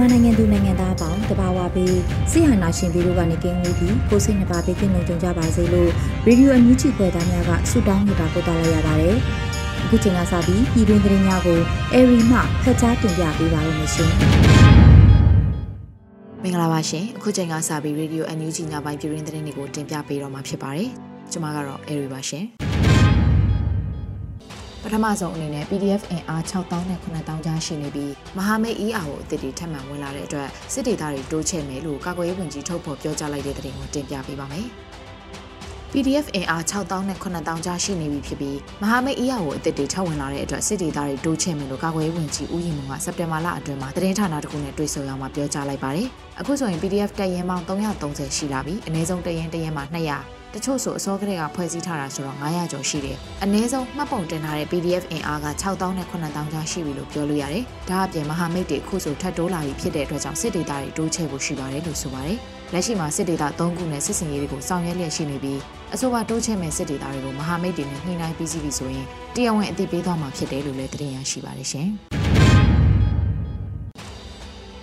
[0.00, 1.98] မြန်မာနိုင်ငံသူနိုင်ငံသားအပေါင်းတဘာဝပေး
[2.30, 5.90] စိတ်ဟာနာရှင်ပြီးတို့ကနေကင်းဝေးပြီးကိုစိတ်နှပါပေးကင်းလုံးကြုံကြပါစေလို့
[6.26, 9.16] ရေဒီယိုအန်ယူဂျီခွဲသားများကဆုတောင်းနေတာပို့သလိုက်ရပါတယ်။
[9.84, 11.60] အခုချိန်ကစပြီးပြည်တွင်းသတင်းများကို
[11.94, 14.10] အေရီမှဖတ်ကြားတင်ပြပေးပါရမရှင်။
[16.42, 20.88] မင်္ဂလာပါရှင်။အခုချိန်ကစပြီးရေဒီယိုအန်ယူဂျီညပိုင်းပြည်တွင်းသတင်းတွေကိုတင်ပြပေးတော့မှာဖြစ်ပါတယ်။
[21.32, 22.46] ကျွန်မကတော့အေရီပါရှင်။
[24.84, 34.66] ပထမဆုံးအနေနဲ့ PDF အင်အား6000နဲ့9000ကြားရှိနေပြီးမဟာမိတ် ER ကိုအသစ်တွေထပ်မံဝင်လာတဲ့အတွက်စစ်ဒေသတွေတိုးချဲ့မယ်လို့ကာကွယ်ရေးဝန်ကြီးထုတ်ဖော်ပြောကြားလိုက်တဲ့သတင်းကိုတင်ပြပေးပါမယ်။
[35.92, 46.08] PDF အင်အား6000နဲ့9000ကြားရှိနေပြီဖြစ်ပြီးမဟာမိတ် ER ကိုအသစ်တွေထပ်ဝင်လာတဲ့အတွက်စစ်ဒေသတွေတိုးချဲ့မယ်လို့ကာကွယ်ရေးဝန်ကြီးဦးရင်မုံကစက်တင်ဘာလအတွင်းမှာသတင်းဌာနတစ်ခုနဲ့တွေ့ဆုံရမှာပြောကြားလိုက်ပါတယ်။
[46.40, 62.38] အခုဆိုရင် PDF တပ်ရင်းပေါင်း330ရှိလာပြီးအနည်းဆုံးတပ်ရင်းတပ်ရင်းမှာ200 တချို့ဆိုအစောကတည်းကဖွဲ့စည်းထားတာဆိုတော့900ကျော်ရှိတယ်။အနည်းဆုံးမှတ်ပုံတင်ထားတဲ့ PDF အင်အားက6000နဲ့9000ကျော်ရှိပြီလို့ပြောလို့ရတယ်။ဒါအပြင်မဟာမိတ်တွေအခုဆိုထပ်တိုးလာပြီဖြစ်တဲ့အတွက်ကြောင့်စစ်ဒေသတွေတိုးချဲ့ဖို့ရှိပါတယ်လို့ဆိုပါတယ်။
[62.72, 65.60] လက်ရှိမှာစစ်ဒေသ3ခုနဲ့စစ်စင်ရေးတွေကိုဆောင်ရွက်လျက်ရှိနေပြီး
[65.94, 71.88] အဆိုပါတိုးချဲ့မဲ့စစ်ဒေသတွေကိုမဟာမိတ်တွေနဲ့နှိမ့်နိုင်ပြီးစီးပြီဆိုရင်တရားဝင်အသိပေးသွားမှာဖြစ်တယ်လို့လည်းသတင်းရရှိပါတယ်ရှင်။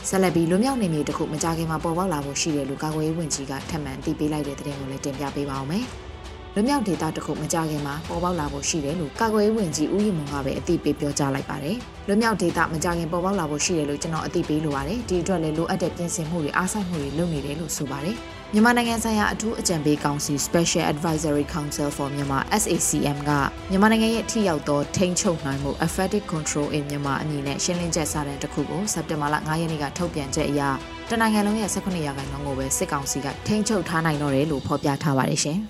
[0.09, 5.85] ဆက်လက်ပြီးလွမြောက်နေမြေတခုမကြခင်မှာပေါ်ပေါက်လာဖို့ရှိတယ်လို့ကာကွယ်ရေးဝန်ကြီးကထပ်မံသိပေးလိုက်တဲ့သတင်းကိုလည်းတင်ပြပေးပါောင်းမယ်။
[6.56, 18.18] လွမြောက်ဒေတာတခုမကြခင်မှာပေါ်ပေါက်လာဖို့ရှိတယ်လို့ကာကွယ်ရေးဝန်ကြီးဦးရင်မွန်ကပဲအသိပေးပြောကြားလိုက်ပါတယ်။လွမြောက်ဒေတာမကြခင်ပေါ်ပေါက်လာဖို့ရှိတယ်လို့ကျွန်တော်အသိပေးလိုပါတယ်။ဒီအတွက်လည်းလိုအပ်တဲ့ပြင်ဆင်မှုတွေအားစိုက်မှုတွေလုပ်နေတယ်လို့ဆိုပါတယ်။
[18.53, 23.31] မြန်မာနိုင်ငံဆိုင်ရာအထူးအကြံပေးကောင်စီ Special Advisory Council for Myanmar SACM က
[23.69, 30.62] မြန်မာနိုင်ငံရဲ့ထိရောက်သောထိန်းချုပ်နိုင်မှု Effective Control in Myanmar အမည်နဲ့ရှင်းလင်းချက်စာတမ်းတစ်ခုကိုစက်တင်ဘာလ9ရက်နေ့ကထုတ်ပြန်ချက်အရ
[31.09, 35.57] တနိုင်ငံလုံးရဲ့18ရာခိုင်နှုန်းကိုပဲစစ်ကောင်စီကထိန်းချုပ်ထားနိုင်တော့တယ်လို့ဖော်ပြထားပါတယ်ရှင်။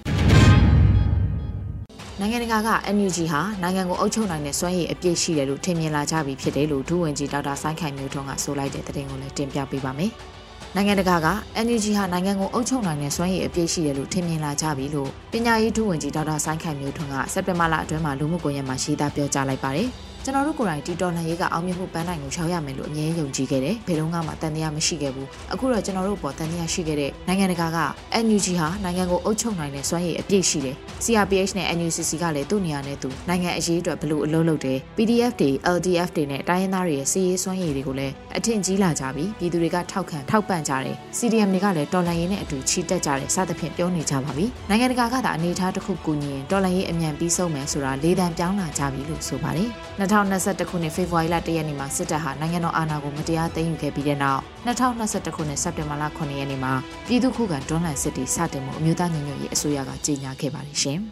[2.19, 10.13] နိုင်ငံတကာက NUG ဟာနိုင်ငံကိုအုပ်ချုပ်နိုင်တဲ့စွမ်းရည်အပြည့်ရှိတယ်လို့ထင်မြင်လာကြပြီဖြစ်တယ်လို့ဒုဝန်ကြီးဒေါက်တာဆိုင်းခိုင်မျိုးထွန်းကဆိုလိုက်တဲ့သတင်းကိုလည်းတင်ပြပေးပါမယ်။
[10.79, 11.27] နိုင်ငံတကာက
[11.65, 19.89] NUG ဟာနိုင်ငံကိုအုပ်ချုပ်နိုင်တဲ့စွမ်းရည်အပြည့်ရှိတယ်လို့ထင်မြင်လာကြပြီလို့ပညာရေးဒုဝန်ကြီးဒေါက်တာဆိုင်းခိုင်မျိုးထွန်းကစက်တင်ဘာလအတွင်းမှာလူမှုကွန်ရက်မှာရေးသားပြောကြားလိုက်ပါတယ်။
[20.27, 27.79] ကျွန်တော်တို့ကိုယ်တိုင်တီတော်လှန်ရေးကအောင်မြင်မှုပန်းတိုင်ကိုရှောက်ရမယ်လို့အမြဲယုံကြည်ခဲ့တယ်ဘယ်တော့မှတန်တရားမရှိခဲ့ဘူးအခုတော့ကျွန်တော်တို့ပေါ်တန်တရားရှိခဲ့တဲ့နိုင်ငံတကာက
[28.25, 49.69] NUG ဟာနိုင်ငံကိုအုပ်ချုပ်နိုင်တဲ့စွမ်းရည်အပြည့်ရှိတယ် CRPH နဲ့ NUCC ကလည်းသူ့နေရာနဲ့သူနိုင်ငံအရေးအတွက်ဘလို့အလုပ်လုပ်တယ် PDF တွေ LDF တွေနဲ့တိုင်းရင်းသားတွေရဲ့စီးရေးစွမ်းရည်တွေကိုလည်းအထင်ကြီးလာကြပြီပြည်သူတွေကထောက်ခံထောက်ပံ့ကြတယ် CDM တွေကလည်းတော်လှန်ရေးနဲ့အတူချီတက်ကြတယ်စသဖြင့်ပြောနေကြပါပြီနိုင်ငံတကာကသာအနေအထားတစ်ခုကူညီရင်တော်လှန်ရေးအမြန်ပြီးဆုံးမယ်ဆိုတာလေးတန်ပြောင်းလာကြပြီလို့ဆိုပါတယ်
[50.17, 56.73] 2021ခုနှစ်ဖေဖော်ဝါရီလ1ရက်နေ့မှာစစ်တပ်ဟာနိုင်ငံတော်အာဏာကိုမတရားသိမ်းယူခဲ့ပြီးတဲ့နောက်2021ခုနှစ်စက်တင်ဘာလ9ရက်နေ့မှာ
[57.07, 60.99] ပြည်သူ့ခုခံတွန်းလှန်စစ်တီစတင်မှုအမျိုးသားညီညွတ်ရေးအစိုးရကကြေညာခဲ့ပါတယ်ရှင်။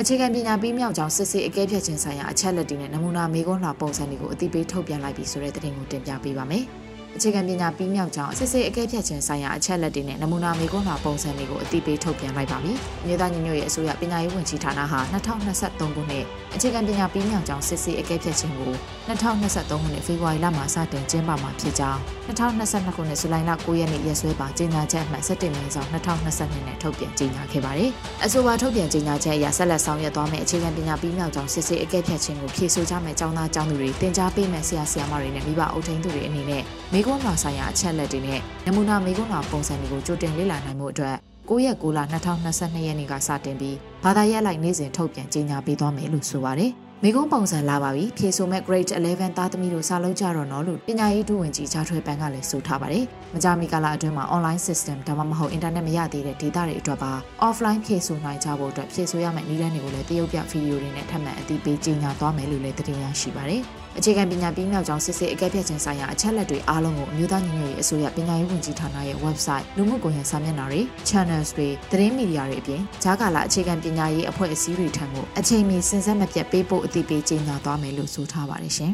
[0.00, 6.66] အခြေခံပညာပြီးမြောက်ကြောင်းစစ်စစ်အကဲဖြတ်ခြင်းဆိုင်ရာအချက်လက်တွေနဲ့နမူနာမေးခွန်းလွှာပုံစံတွေကိုအသိပေးထုတ်ပြန်လိုက်ပြီးဆိုတဲ့သတင်းကိုတင်ပြပေးပါမယ်။
[7.16, 12.72] အခြေခံပညာပြီးမြောက်ကြောင်းအစစ်စစ်အကဲဖြတ်ခြင်းဆိုင်ရာအချက်လက်တွေနဲ့နမူနာမေကွန်းလာပုံစံတွေကိုအသိပေးထုတ်ပြန်လိုက်ပါပြီ။
[13.06, 16.24] မြေသားညညရဲ့အစိုးရပညာရေးဝန်ကြီးဌာနဟာ2023ခုနှစ်
[16.54, 18.72] အခြေခံပညာပြီးမြောက်ကြောင်းစစ်စစ်အကဲဖြတ်ခြင်းကို
[19.08, 27.90] 2023ခုနှစ်ဖေဖော်ဝါရီလမှာစတင်ကျင်းပမှာဖြစ်ကြောင်း2022ခုနှစ်ဇူလိုင်လ9ရက်နေ့ရက်စွဲပါကြေညာချက်အမှတ်17မိနစ်ဆောင်2022နဲ့ထုတ်ပြန်ကြေညာခဲ့ပါတယ်။
[28.24, 36.62] အဆိုပါထုတ်ပြန်ကြေညာချက်အရဆက်လက်ဆောင်ရွက်သွားမယ့်အခြေခံပညာပြီးမြောက်ကြောင်းစစ်စစ်အကဲဖြတ်ခြင်းကိုဖြည့်ဆို့ကြမယ့်ကျောင်းသားကျောင်းသူတွေတင် जा ပေးမယ့်ဆရာဆရာမတွေနဲ့မိဘအုပ်ထိန်းသူတွေအနေနဲ့
[36.92, 41.16] မိကွန်းလာဆိုင်ရာအချက်လက်တွေနဲ့နမူနာမိကွန်းလာပုံစံတွေကိုကြိုတင်လေ့လာနိုင်မှုအတွက်
[41.48, 42.00] 9ရက်9လ
[42.42, 46.72] 2022ရက်နေ့ကစတင်ပြီးဘာသာရပ်လိုက်နေ့စဉ်ထုတ်ပြန်ကြေညာပေးသွားမယ်လို့ဆိုပါတယ်။
[47.06, 53.04] မိကုံးပုံစံလာပါပြီဖြေဆိုမဲ့ grade 11သားသမီးတို့စာလုံးကြတော့နော်လို့ပညာရေးဒုဝန်ကြီးဂျာထွေပန်ကလည်းဆိုထားပါတယ်
[53.34, 57.12] မကြမီကာလအတွင်းမှာ online system ဒါမှမဟုတ် internet မရသေးတဲ့ data တွေအတွက်ပါ
[57.46, 78.92] offline ဖြေဆိုနိုင်ကြဖို့အတွက်ဖြေဆိုရမယ့်နည်းလမ်းတွေကိုလည်းတရုတ်ပြဗီဒီယိုတွေနဲ့ထပ်မံအသိပေးကြေညာသွားမယ်လို့လည်းတင်ပြရရှိပါတယ် အခြေခံပညာပြီးမြောက်ကြောင်းစစ်စစ်အကဲဖြတ်ခြင်းဆိုင်ရာအချက်လက်တွေအားလုံးကိုအမျိုးသားညီညွတ်ရေးအစိုးရပညာရေးဝန်ကြီးဌာနရဲ့ website လူမှုကွန်ရက်စာမျက်နှာတွေ channels တွေသတင်းမီဒီယာတွေအပြင်ဂျာကာလာအခြေခံပညာရေးအဖွဲ့အစည်းတွေထံကိုအချိန်မီစဉ်ဆက်မပြတ်ပေးပို့အသိပေးကြေညာသွားမယ်လို့ဆိုထားပါတယ်ရှင်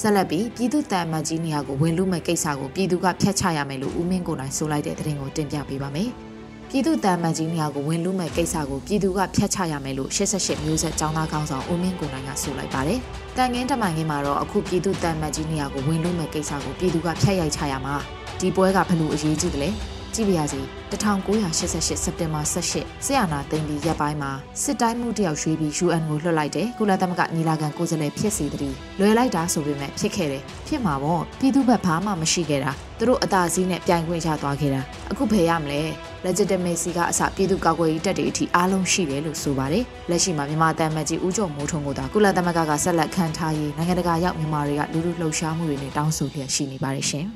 [0.00, 6.10] ဆက်လက်ပြီးပြည်သူ့တန်အမတ်ကြီးနေရာကိုဝင်လူမဲ့ကိစ္စကိုပြည်သူကဖျက်ချရမယ်လို့ဦးမင်းကိုနိုင်ဆိုလိုက်တဲ့သတင်းကိုတင်ပြပေးပါမယ်။
[6.70, 12.98] ပြည်သူ့တမ်းမှန်ကြီးနေရာကိုဝင်လူမဲ့ကိစ္စကိုပြည်သူကဖျက်ချရမယ်လို့88မျိုးဆက်ចောင်းသားကောင်းဆောင်ဦးမင်းကိုနိုင်ကဆိုလိုက်ပါတယ်။
[13.36, 17.94] တန်ငင်းတမန်ငင်းမှာတော့အခုပြည်သူ့တမ်းမှန်ကြီးနေရာကိုဝင်လူမဲ့ကိစ္စကိုပြည်သူကဖျက်ရိုက်ချရမှာ
[18.40, 19.70] ဒီပွဲကဘလို့အရေးကြီးတယ်လဲ
[20.14, 20.60] ကြည့်ပါရစေ
[20.90, 24.32] 1988စက်တင်ဘာ18ဆရာနာသိမ်းပြီးရပ်ပိုင်းမှာ
[24.62, 35.82] စစ်တိုင်းမှုတယောက်ရွှေ့ပြီး UN ကိုလွှတ်လိုက်တယ်ကုလသမဂ္ဂညီလာခံကိုယ်စားလှယ်ဖြစ်စီသည်လွယ်လိုက်တာဆိုပေမဲ့ဖြစ်ခဲ့တယ်ဖြစ်မှာပေါ့ပြည်သူ့ဘက်ဘာမှမရှိခဲ့တာသူတို့အသာစီးနဲ့ပြိုင်ခွင့်ရသွားခဲ့တာအခုဖယ်ရမလဲ
[36.26, 47.26] legitimacy ကအစပြည်သူ့ကာကွယ်ရေးတပ်တွေအထိအားလုံးရှိတယ်လို့ဆိုပါတယ်လက်ရှိမှာမြန်မာတန်မတ်ကြီးဦးကျော်မိုးထွန်းကသာကုလသမဂ္ဂကဆက်လက်ခံထားရေးနိုင်ငံတကာရောက်မြန်မာတွေကလူလူလှုပ်ရှားမှုတွေနဲ့တောင်းဆိုလျက်ရှိနေပါတယ်ရှင်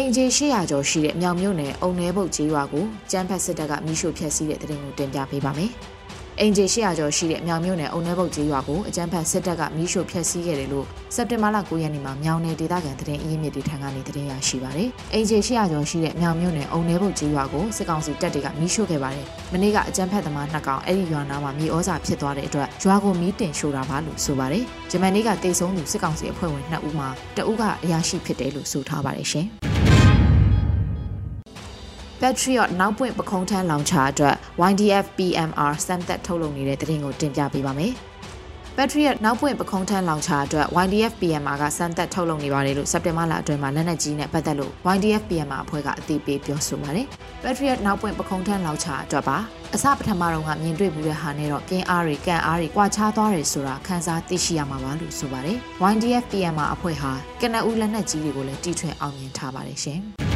[0.00, 5.70] အင်ဂျီ800ကျော်ရှိတဲ့မြောင်မြို့နယ်အုံနဲဘုတ်ကြီးရွာကိုကျန်းဖက်စစ်တပ်ကမိရှို့ဖျက်ဆီးတဲ့တဲ့တင်ကိုတင်ပြပေးပါမယ်။
[6.40, 29.48] အင်ဂျီ800ကျော်ရှိတဲ့မြောင်မြို့နယ်အုံနှဲဘုတ်ကျေးရွာကိုအကြမ်းဖက်စစ်တပ်ကမီးရှို့ဖျက်ဆီးခဲ့တယ်လို့စက်တင်ဘာလ9ရက်နေ့မှာမြောင်နယ်ဒေသခံသတင်းအရင်းမြစ်တွေထံကနေသတင်းရရှိပါတယ်။အင်ဂျီ800ကျော်ရှိတဲ့မြောင်မြို့နယ်အုံနှဲဘုတ်ကျေးရွာကိုစစ်ကောင်စီတပ်တွေကမီးရှို့ခဲ့ပါတယ်။မနေ့ကအကြမ်းဖက်သမားနှစ်ကောင်အဲ့ဒီရွာနာမှာမြေဩဇာဖြစ်သွားတဲ့အတွက်ရွာကိုမီးတင်ရှို့တာပါလို့ဆိုပါတယ်။ဂျမန်နေ့ကတေဆုံးသူစစ်ကောင်စီအဖွဲ့ဝင်2ဦးမှာတဦးကအရာရှိဖြစ်တယ်လို့ဆိုထားပါတယ်ရှင်။
[32.22, 34.36] Patriot နောက်ပွင့်ပခုံးထမ်းလောင်ချာအတွက်
[34.70, 37.92] YDF PMR စမ်းသပ်ထုတ်လုပ်နေတဲ့သတင်းကိုတင်ပြပေးပါမယ်။
[38.76, 47.06] Patriot နောက်ပွင့်ပခုံးထမ်းလောင်ချာအတွက် YDF PMR ကစမ်းသပ်ထုတ်လုပ်နေပါတယ်လို့စက်တင်ဘာလအတွင်းမှာလက်နက်ကြီးနဲ့ပတ်သက်လို့ YDF PMR အဖွဲ့ကအသိပေးပြောဆိုပါတယ်။
[47.42, 49.38] Patriot နောက်ပွင့်ပခုံးထမ်းလောင်ချာအတွက်ပါ
[49.74, 55.56] အစပထမတော့ကမြင်တွေ့မှုတဲ့ဟာနဲ့တော့ပြင်းအားတွေကန်အားတွေကွာခြားသွားတယ်ဆိုတာခန်းစားသိရှိရမှာပါလို့ဆိုပါတယ်။
[55.92, 60.02] YDF PMR အဖွဲ့ဟာကနအူးလက်နက်ကြီးတွေကိုလည်းတီထွင်အောင်မြင်ထားပါတယ်ရှင်။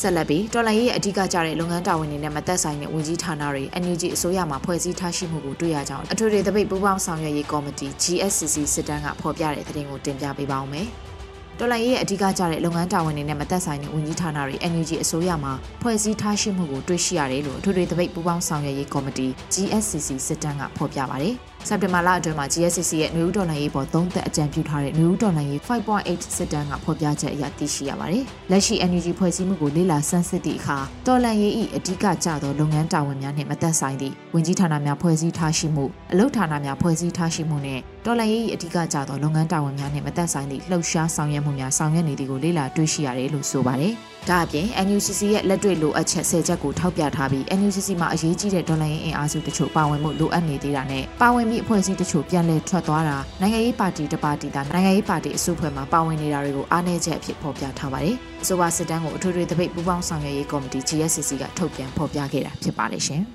[0.00, 10.86] ဆက်လက်ပြီးတော်လိုင်းရဲ့အဓိကကျတဲ့လုပ်ငန်းတာဝန်တွေနဲ့မသက်ဆိုင်တဲ့ဝန်ကြီးဌာနတွေ NUG အစိုးရမှဖွဲ့စည်းထားရှိမှုကိုတွေ့ရကြောင်းအထွေထွေသပိတ်ပူးပေါင်းဆောင်ရွက်ရေးကော်မတီ GSCC စစ်တမ်းကဖော်ပြတဲ့သတင်းကိုတင်ပြပေးပါောင်းမယ်။
[11.58, 15.50] တော်လိုင်းရဲ့အဓိကကျတဲ့လုပ်ငန်းတာဝန်တွေနဲ့မသက်ဆိုင်တဲ့ဝန်ကြီးဌာနတွေ NUG အစိုးရမှ
[15.82, 21.34] ဖွဲ့စည်းထားရှိမှုကိုတွေ့ရှိရတယ်လို့အထွေထွေသပိတ်ပူးပေါင်းဆောင်ရွက်ရေးကော်မတီ GSCC စစ်တမ်းကဖော်ပြပါတယ်။
[21.66, 43.94] စက်တင်ဘာလအတွင်းမှာ GSCC ရဲ့နယူးဒေါ်လာရေးပေါ်သုံးသက်အကြံပြုထားတဲ့နယူးဒေါ်လာရေး5.8စစ်တမ်းကဖော်ပြချက်အရသိရှိရပါတယ်။လက်ရှိ NUG ဖွဲ့စည်းမှုကိုလေ့လာဆန်းစစ်သည့်အခါဒေါ်လာရေး၏အဓိကကျသောလုပ်ငန်းတာဝန်များနှင့်မသက်ဆိုင်သည့်ဝန်ကြီးဌာနများဖွဲ့စည်းထားရှိမှုအလုပ်ဌာနများဖွဲ့စည်းထားရှိမှုနှင့်ဒေါ်လာရေး၏အဓိကကျသောလုပ်ငန်းတာဝန်များနှင့်မသက်ဆိုင်သည့်လှုပ်ရှားဆောင်ရွက်မှုများဆောင်ရွက်နေသည်ကိုလေ့လာတွေ့ရှိရတယ်လို့ဆိုပါတယ်။
[44.28, 63.22] ဒါအပြင် NUCC ရဲ့လက်တွေ့လိုအပ်ချက်၁၀ချက်ကိုထောက်ပြထားပြီး NUCC မှာအရေးကြီးတဲ့ဒေါ်လာရင်းအင်အားစုတချို့ပါဝင်မှုလိုအပ်နေသေးတာနဲ့ပါဝင်ပြီးအဖွဲ့အစည်းတချို့ပြန်လည်ထွက်သွားတာနိုင်ငံရေးပါတီတစ်ပါတီသာနိုင်ငံရေးပါတီအစုအဖွဲ့မှာပါဝင်နေတာတွေကိုအားနည်းချက်အဖြစ်ဖော်ပြထားပါတယ်။အဆိုပါစစ်တမ်းကိုအထွေထွေသပိတ်ပူးပေါင်းဆောင်ရွက်ရေးကော်မတီ GSCC ကထုတ်ပြန်ဖော်ပြခဲ့တာဖြစ်ပါတယ်ရှင်။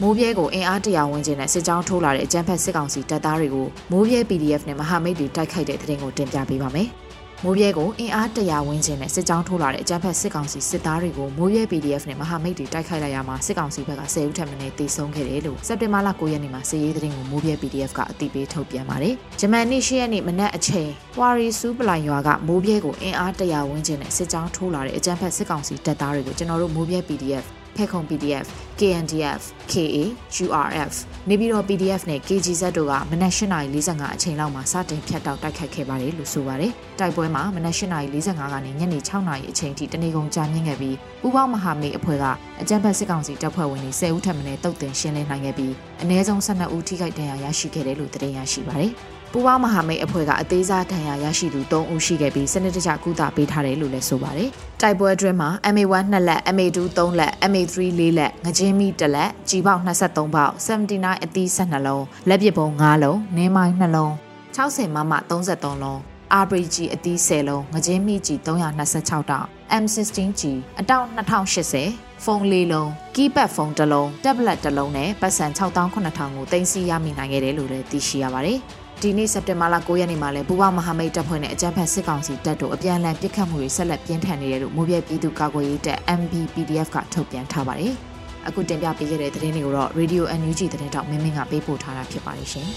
[0.00, 6.90] မိုးပြဲကိုအင်အားတရာဝန်းကျင်နဲ့စစ်ကြောင်းထိုးလာတဲ့အကြမ်းဖက်စစ်ကောင်စီတပ်သားတွေကိုမိုးပြဲ PDF နဲ့မဟာမိတ်တွေတိုက်ခိုက်တဲ့တဲ့တင်ကိုတင်ပြပေးပါမယ်။
[7.44, 20.88] မိုးပြဲကိုအင်အားတရာဝန်းကျင်နဲ့စစ်ကြောင်းထိုးလာတဲ့အကြမ်းဖက်စစ်ကောင်စီစစ်သားတွေကိုမိုးပြဲ PDF နဲ့မဟာမိတ်တွေတိုက်ခိုက်လိုက်ရမှာစစ်ကောင်စီဘက်က10ဦးထပ်မံတေဆုံးခဲ့တယ်လို့စက်တင်ဘာလ9ရက်နေ့မှာစစ်ရေးသတင်းကိုမိုးပြဲ PDF ကအသိပေးထုတ်ပြန်ပါတယ်။ဂျမန်နေ့10ရက်နေ့မနက်အချိန်
[21.18, 28.46] ဝါရီစူးပလိုင်ရွာကမိုးပြဲကိုအင်အားတရာဝန်းကျင်နဲ့စစ်ကြောင်းထိုးလာတဲ့အကြမ်းဖက်စစ်ကောင်စီတပ်သားတွေကိုကျွန်တော်တို့မိုးပြဲ PDF ဖက်ခုံ PDF,
[28.78, 29.40] KNDF,
[29.72, 29.98] KA,
[30.44, 30.92] URF
[31.28, 42.24] နေပြည်တော် PDF နဲ့ KGZ တို့ကမနက်8:45အချိန်လောက်မှာစတင်ဖြတ်တောက်တိုက်ခိုက်ခဲ့ပါတယ်လို့ဆိုပါတယ်။တိုက်ပွဲမှာမနက်8:45ကနေညနေ6:00အချိန်ထိတနေကုန်ကြာမြင့်ခဲ့ပြီးပူးပေါင်းမဟာမိတ်အဖွဲ့က
[42.60, 48.92] အကြမ်းဖက်စစ်ကောင်စီတပ်ဖွဲ့ဝင်တွေ10ဦးထပ်မံတုတ်တင်ရှင်းလင်းနိုင်ခဲ့ပြီးအနည်းဆုံး12ဦးထိခိုက်ဒဏ်ရာရရှိခဲ့တယ်လို့သတင်းရရှိပါတယ်။
[49.34, 54.50] ပူးပေါင်းမဟာမိတ်အဖွဲ့ကအသေးစားဒဏ်ရာရရှိသူ3ဦးရှိခဲ့ပြီးစနစ်တကျကုသပေးထားတယ်လို့လည်းဆိုပါတယ်။
[54.82, 60.52] တိုက်ပွဲအတွင်းမှာ MA1 2လက် MA2 3လက် MA3 4လက်ငကြင်းမီ1လက်ကြီးပေါက်23ပေါက်
[60.88, 64.12] 79အသီး12လုံးလက်ပစ်ပုံ9လုံးနင်းမိုင်း2လုံး
[64.56, 65.98] 60မမ33လုံး
[66.42, 69.46] RPG အသီး10လုံးငကြင်းမိကြီး326တောက်
[69.82, 70.42] M16G
[70.80, 78.60] အတောက်2080ဖုန်း၄လုံးကီးပတ်ဖုန်းတစ်လုံးတက်ဘလက်တစ်လုံးနဲ့ပတ်စံ68000ကိုတင်စီရမိနိုင်ခဲ့တယ်လို့လည်းသိရှိရပါတယ်။
[79.02, 87.92] ဒီနေ့စက်တင်ဘာလ9ရက်နေ့မှာလည်းဘူဝမဟာမိတ်တပ်ဖွဲ့နဲ့အကြမ်းဖက်စစ်ကောင်စီတပ်တို့အပြန်အလှန်ပစ်ခတ်မှုတွေဆက်လက်ပြင်းထန်နေတယ်လို့မိုးပြပြည်သူ့ကာကွယ်ရေးတပ် MBPDF ကထုတ်ပြန်ထားပါတယ်။
[88.48, 92.68] အခုတင်ပြပေးခဲ့တဲ့သတင်းတွေကိုတော့ Radio NUG သတင်းတောက်မင်းမင်းကပေးပို့ထားတာဖြစ်ပါတယ်ရှင်။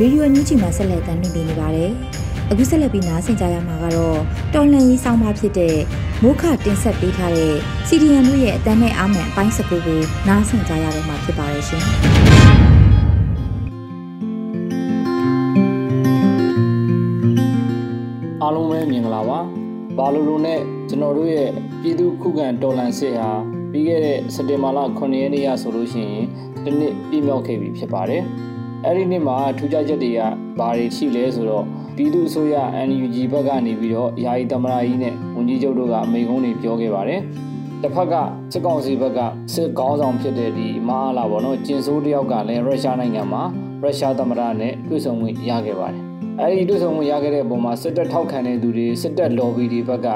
[0.00, 1.92] ရေဒီယိုအန်ယူဂျီမှာဆက်လက်တင်ပြနေပါတယ်။
[2.50, 4.18] အခုဆက်လက်ပြီးနားဆင်ကြရမှာကတော့
[4.54, 5.76] တော်လှန်ရေးဆောင်မဖြစ်တဲ့
[6.22, 7.54] မိုးခတင်ဆက်ပေးထားတဲ့
[7.88, 11.82] CDN တို့ရဲ့အတန်းနဲ့အာမန်အပိုင်း19ကိုနားဆင်ကြရတော့မှာဖြစ်ပါရဲ့ရှင်။
[18.42, 19.38] အားလုံးပဲမြင်ကြလားပါ။
[19.98, 21.48] ဘာလို့လို့နဲ့ကျွန်တော်တို့ရဲ့
[21.82, 23.30] ပြည်သူခုခံတော်လှန်စစ်ဟာ
[23.72, 26.26] ပြီးခဲ့တဲ့စက်တင်ဘာလ9ရက်နေ့ရဆိုလို့ရှိရင်
[26.64, 28.22] တစ်နှစ်ပြည့်မြောက်ခဲ့ပြီဖြစ်ပါတယ်။
[28.84, 30.20] အဲ့ဒီနေ့မှာထူးခြားချက်တွေက
[30.58, 31.66] ဘာတွေရှိလဲဆိုတော့
[31.98, 32.56] ပြည်သူ့အစိုးရ
[32.88, 37.20] NUG ဘက်ကနေပြီးတော့ယာယီသမရာကြီးနဲ့ဝန်ကြီးချုပ်တို့ကအမိန့်ကုန်းတွေပြောခဲ့ပါတယ်။
[37.82, 38.14] တစ်ဖက်က
[38.52, 39.20] စစ်ကောင်စီဘက်က
[39.54, 43.42] စစ်ကောင်းဆောင်ဖြစ်တဲ့ဒီမဟာလာပေါ့နော်ကျင်ဆိုးတယောက်ကလည်းရုရှားနိုင်ငံမှာ
[43.82, 46.02] ရုရှားသမရနဲ့တွေ့ဆုံမှုရခဲ့ပါတယ်။
[46.40, 50.08] အဲဒီတွေ့ဆုံမှုရခဲ့တဲ့ပုံမှာစစ်တပ်ထောက်ခံတဲ့သူတွေစစ်တပ် lobby တွေဘက်က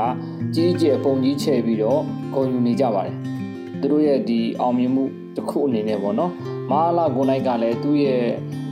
[0.54, 2.00] ကြီးကျယ်ပုံကြီးချဲ့ပြီးတော့
[2.34, 3.16] ဂုဏ်ယူနေကြပါတယ်။
[3.80, 5.04] သူတို့ရဲ့ဒီအောင်မြင်မှု
[5.36, 6.32] တစ်ခုအနေနဲ့ပေါ့နော်။
[6.70, 8.24] မဟာလာကိုနိုင်ကလည်းသူ့ရဲ့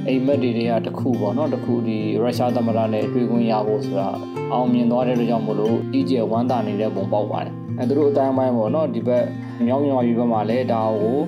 [0.07, 4.09] အိမ်မက်တွေတွေကတခုပေါ့နော်တခုဒီရုရှားသမ္မတနဲ့တွေ့ခွင့်ရဖို့ဆိုတာ
[4.53, 9.25] အောင်မြင်သွားတဲ့အတွက်ကြောင့်မလို့ကြီးကျယ်ဝမ်းသာနေတဲ့ပုံပေါက်ပါတယ်အဲသူတို့အတိုင်းပိုင်းပေါ့နော်ဒီဘက်
[9.67, 11.19] မြောင်းမြောင်းယူဘက်မှာလည်းဒါကို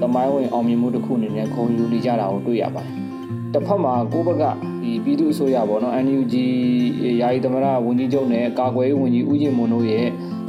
[0.00, 2.94] သမိုင်းဝင်အောင်မြင်မှုတစ်ခုအနေနဲ့ခုံယူနေကြတာကိုတွေ့ရပါတယ်
[3.52, 4.44] တစ်ဖက်မှာကိုဘက်က
[4.82, 6.34] ဒီပြည်သူ့အစိုးရပေါ့နော် NUG
[7.20, 10.06] ယာယီသမ္မတဝန်ကြီးချုပ်နဲ့ကာကွယ်ရေးဝန်ကြီးဦးကျင်မွန်တို့ရဲ့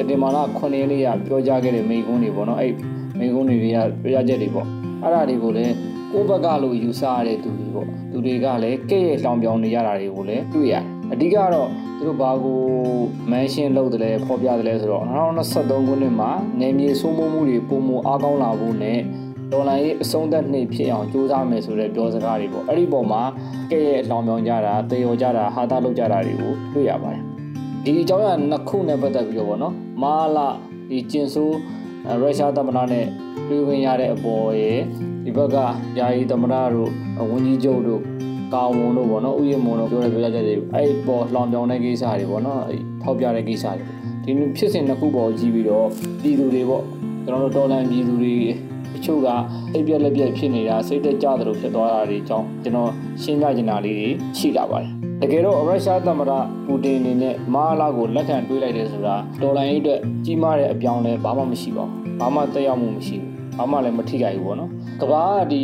[0.10, 2.74] တင်မာလာ9ရက်နေ့ကပြောကြားခဲ့တဲ့မိန့်ခွန်းတွေပေါ့နော်အဲ့
[3.18, 4.68] မိန့်ခွန်းတွေကပြောကြားချက်တွေပေါ့
[5.04, 5.74] အဲ့ဒါတွေကိုလည်း
[6.12, 12.60] ကိုယ့်ဘက်ကလို့ယူဆရတဲ့သူတွေပေါ့သူတွေကလည်းကဲ့ရဲ့လောင်ပြောင်နေရတာတွေကိုလည်းတွေ့ရတယ်အဓိကတော့သူတို့ဘာကို
[13.32, 15.04] မန်ရှင်းလုပ်တယ်လဲဖော်ပြတယ်လဲဆိုတော့
[15.46, 19.00] 2023ခုနှစ်မှာနေမြေစိုးမိုးမှုတွေပုံမအားကောင်းလာဖို့နဲ့
[19.52, 23.22] ဒေါ်လာရေးအဆုံးသက်နှိပ်ဖြစ်အောင်ကြိုးစားမယ်ဆိုတဲ့ပြောစကားတွေပေါ့အဲ့ဒီပုံမှာ
[23.72, 27.24] ကဲ့ရဲ့လောင်ပြောင်ကြတာတေရောကြတာဟာတာလုပ်ကြတာတွေကိုတွေ့ရပါတယ်
[27.86, 29.74] ဒီအကြောင်းအရာနှစ်ခုနဲ့ပတ်သက်ပြီးတော့ဗောနော်
[30.04, 30.48] မာလာ
[30.90, 31.56] ဒီကျင်ဆိုး
[32.08, 33.06] ရုရှားသမ္မတနဲ့
[33.48, 34.80] တွေ့ခွင့်ရတဲ့အပေါ်ရဲ့
[35.24, 35.58] ဒီဘက်က
[36.00, 36.90] ယာယီသမရတို့
[37.30, 38.02] ဝန်ကြီးချုပ်တို့
[38.54, 43.66] ကာဝန်တို့ပေါ့နော်ဥယျာဉ်မွန်တို့ပြောတဲ့ပြောကြတဲ့အဲ့ပေါ်လောင်ပြောင်တဲ့ကိစ္စတွေပေါ့နော်အဲ့ထောက်ပြတဲ့ကိစ္စ
[44.26, 45.88] တွေဒီလိုဖြစ်စဉ်တစ်ခုပေါ်ကြည့်ပြီးတော့
[46.22, 46.84] ပြည်သူတွေပေါ့
[47.26, 48.36] ကျွန်တော်တို့တော်လန်ပြည်သူတွေ
[48.94, 49.28] တချို့က
[49.74, 52.92] အိပ်ပြက်လက်ပြက်ဖြစ်နေတာစိတ်တက်ကြသလိုဖြစ်သွားတာတွေကြောင့်ကျွန်တော်
[53.22, 56.32] ရှင်းပြချင်တာလေးတွေရှိလာပါတယ် တကယ်တော့ရုရှားသမ္မတ
[56.66, 64.70] ပူတင်အနေနဲ့မာလာကိုလက်ခံတွေးလိုက်တယ်ဆိုတာဒေါ်လာရေးအတွက်ကြီးမားတဲ့အပြောင်းလဲဘာမှမရှိပါဘူးဘာမှတက်ရောက်မှုမရှိဘူးဘာမှလည်းမထိခိုက်ဘူးပေါ့နော်
[65.02, 65.62] ကဘာကဒီ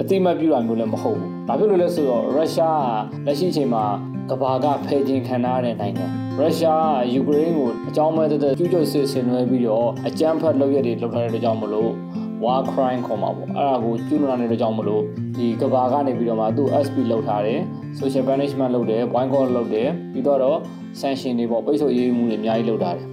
[0.00, 2.82] အသိမှတ်ပြုတာမျိုးလည်းမဟုတ်ဘူးဘာဖြစ်လို့လဲဆိုတော့ရုရှား
[3.24, 3.84] ကလက်ရှိအချိန်မှာ
[4.30, 6.06] ကဘာကဖယ်ကျင်ခံထားတဲ့နိုင်ငံ
[6.38, 11.90] ရုရှားကယူကရိန်းကိုအကြောင်းမဲ့တဲ့ကျူးကျော်စစ်ဆင်နွှဲပြီးတော့အကြမ်းဖက်လုပ်ရတဲ့လုပ်ထားတဲ့ကြောင့်မလို့
[12.44, 15.02] war crime ခေါ်မှာပေါ့အဲ့ဒါကိုကျူးလွန်နေတဲ့ကြောင့်မလို့
[15.36, 17.60] ဒီကဘာကနေပြီးတော့မှသူ့ SP လောက်ထားတယ်
[17.98, 20.58] social punishment လုပ်တယ် boycott လုပ်တယ်ပြီးတော့
[21.00, 23.06] sanction တွေပေါ့ပိတ်ဆို့ရေးမှုတွေအများကြီးလုပ်ထားတယ်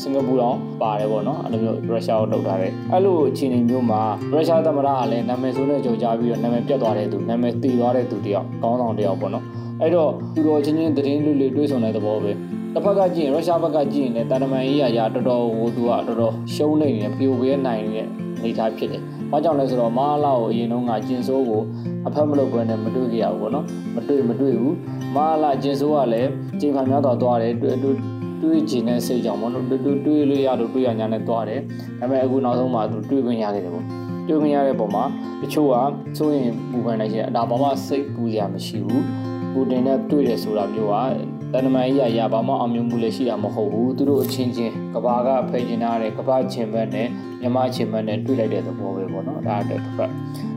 [0.00, 4.00] စင်ကာပူတော့ပါတယ်ပေါ့နော်အဲ့လိုမျိုးရုရှားကိုလောက်ထားတယ်အဲ့လိုအခြေအနေမျိုးမှာ
[4.32, 9.44] ရုရှားသမ္မတကလည်းနာမည်ဆိုးနဲ့ကြော်ကြားပြီးတော့နာမည်ပြတ်သွားတဲ့သူနာမည်တည်သွားတဲ့သူတယောက်ကောင်းဆောင်တယောက်ပေါ့နော်
[9.80, 12.32] အဲ့တော့သူတော်ချင်းချင်းသတင်းလွတ်လွတ်တွေးဆုံတဲ့သဘောပဲ
[12.76, 18.06] တစ်ဖက်ကကြည့်ရင်ရုရှားဘက်ကကြည့်ရင်လည်းတာတမန်ရေးရာတော်တော်ဟိုသူကတော်တော်ရှုံးနေတယ် POV နိုင်နေတဲ့
[18.38, 21.62] အနေအထားဖြစ်တယ်။ဘာကြောင့်လဲဆိုတော့မဟာလာကိုအရင်တုန်းကကျင်ဆိုးကို
[22.06, 23.64] အဖက်မလုပ်ဘဲနဲ့မတွေ့ကြရဘူးပေါ့နော်။
[23.94, 24.74] မတွေ့မတွေ့ဘူး။
[25.14, 26.28] မဟာလာကျင်ဆိုးကလည်း
[26.60, 27.96] ကျင်ခံများတော့သွားတယ်တွေ့တွေ့
[28.42, 31.60] တွေ့ကျင်တဲ့စိတ်ကြောင့်ပေါ့နော်။တွေ့တွေ့လို့ရတော့တွေ့ရညာနဲ့သွားတယ်။
[32.00, 33.84] ဒါပေမဲ့အခုနောက်ဆုံးမှသူတွေ့ခွင့်ရခဲ့တယ်ပေါ့။
[34.28, 35.04] တွေ့ခွင့်ရတဲ့ပုံမှာ
[35.42, 35.74] တချို့က
[36.18, 39.02] စိုးရင်ပူပန်နေရှင်ဒါဘာမှစိတ်ပူစရာမရှိဘူး။
[39.52, 47.08] ပူတင်နဲ့တွေ့တယ်ဆိုတာမျိုးက တန်တမန်ကြီးရရဘာမှအောင်မြင်မှုလည်းရှိတာမဟုတ်ဘူးသူတို့အချင်းချင်းကဘာကဖယ်ကျင်ထားတဲ့ကဘာချင်းဘက်နဲ့
[47.40, 50.10] မြမချင်းဘက်နဲ့တွေ့လိုက်တဲ့သဘောပဲပေါ့နော်ဒါတစ်ဖက်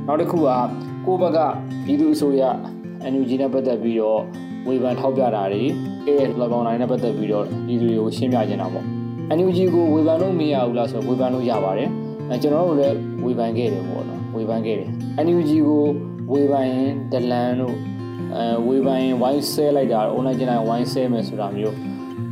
[0.08, 0.50] နောက်တစ်ခုက
[1.06, 1.40] ကိုဘက်က
[1.86, 2.44] ပြည်သူအစိုးရ
[3.12, 4.22] NUG နဲ့ပတ်သက်ပြီးတော့
[4.68, 5.64] ဝေဖန်ထောက်ပြတာတွေ
[6.06, 8.86] အဲလောကောင်တိုင်းနဲ့ပတ်သက်ပြီးတော့ဒီလူတွေကိုရှင်းပြနေတာပေါ့
[9.38, 11.90] NUG ကိုဝေဖန်လို့မရဘူးလားဆိုဝေဖန်လို့ရပါတယ်
[12.30, 14.90] အဲကျွန်တော်တို့လည်းဝေဖန်ခဲ့တယ်ပေါ့နော်ဝေဖန်ခဲ့တယ်
[15.26, 15.86] NUG ကို
[16.32, 17.76] ဝေဖန်ရင်ဒလန်တို့
[18.36, 21.76] အဲဝေဖန်ရင်ဝိုင်းဆဲလိုက်တာ online ကျင်းတိုင်းဝိုင်းဆဲမယ်ဆိုတာမျိုး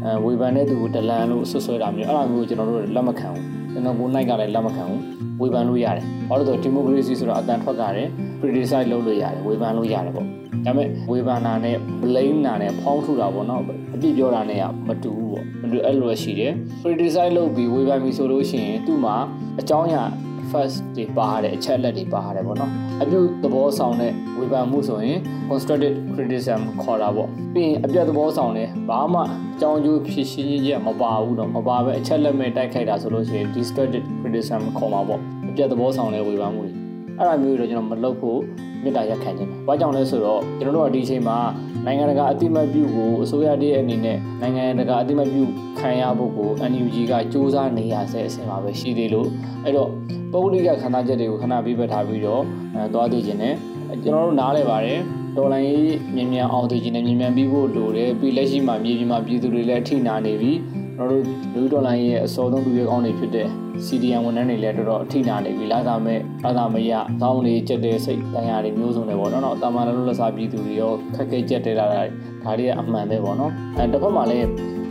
[0.04, 5.02] အဲဝေဖန်တဲ့သူကိုဒလန်လို့ဆွဆွဲတာမျိုးအဲ့လိုမျိုးကျွန်တော်တို့လက်မခံဘူးကျွန်တော်ကိုနိုင်ကလည်းလက်မခံဘူး
[5.42, 8.08] ဝေဖန်လို့ရတယ်ဘာလို့လဲဆိုတော့ဒီမိုကရေစီဆိုတော့အတန်ထွက်ကြတယ်
[8.40, 10.28] criticize လုပ်လို့ရတယ်ဝေဖန်လို့ရတယ်ပေါ့
[10.66, 13.62] ဒါပေမဲ့ဝေဖန်တာနဲ့ blame တာနဲ့ဖောင်းထူတာပေါ့နော်
[13.94, 16.52] အပြစ်ပြောတာနဲ့ကမတူဘူးပေါ့မတူအဲ့လိုရှိတယ်
[16.82, 19.16] criticize လုပ်ပြီးဝေဖန်ပြီးဆိုလို့ရှိရင်သူ့မှာ
[19.60, 20.04] အကြောင်းအရာ
[20.52, 22.72] first တွေပါတယ်အချက်လက်တွေပါတယ်ပေါ့နော်
[23.04, 25.18] အပြုသဘောဆောင်တဲ့ဝေဖန်မှုဆိုရင်
[25.50, 29.22] constructive criticism ခေါ်တာပေါ့ပြီးရင်အပြတ်သဘောဆောင်တယ်ဘာမှ
[29.56, 36.72] အကြောင်းကျိုးဖြစ်ရှင်းခြင်းမပါဘူးတော့မပါပဲအချက်လက်မဲ့တိုက်ခိုက်တာဆိုလို့ရှိရင် destructive criticism ခေါ်မှာပေါ့အပြတ်သဘောဆောင်တဲ့ဝေဖန်မှုတွေ
[37.18, 38.40] အဲ့ဒါမျိုးတွေတော့ကျွန်တော်မလုပ်ဖို့
[38.88, 41.38] မေတ္တာရက်ခံခြင်းပဲ။ဘာကြောင့်လဲဆိုတော့ကျွန်တော်တို့ကဒီအချိန်မှာ
[41.86, 45.44] နိုင်ငံတကာအတိမတ်ပြုကိုအစိုးရတည်းအနေနဲ့နိုင်ငံတကာအတိမတ်ပြု
[45.80, 49.28] ခံရဖို့ကို NUG ကစူးစမ်းနေရဆဲအဆင့်မှာပဲရှိသေးလို့
[49.64, 49.90] အဲ့တော့
[50.32, 53.56] ပုဂ္ဂလိကခန္ဓာချက်တွေကိုခဏပြပတ်ထားပြီးတော့အဲသွားသိခြင်းနဲ့
[54.04, 55.00] ကျွန်တော်တို့နားလဲပါတယ်
[55.38, 60.52] တော်လိုင်းရေးမြန်မြန်အောင်သိခြင်းနဲ့မြန်မြန်ပြီးဖို့လိုတယ်ပြီးလက်ရှိမှာမြေပြင်မှာပြည်သူတွေလည်းထိနာနေပြီ
[60.98, 61.24] ကျွန်တော်တို့
[61.56, 63.48] လူဒေါ်လာရဲ့အစောဆုံးသူရဲကောင်းတွေဖြစ်တဲ့
[63.86, 72.02] CDN ဝန်ထမ်းတွေလည်းတော်တော်အထိနာနေပြီလာသာမဲ့လာသာမရသောင်းလေးကြက်တဲ့စိတ်တရားတွေမျိုးစုံတွေပေါ့နော်တော့တာမန်လုံးလက်စားပြည်သူတွေရောခက်ခဲကြက်တဲ့လာတာ
[72.44, 74.46] ဒါတွေကအမှန်ပဲပေါ့နော်အဲတစ်ဖက်မှာလည်း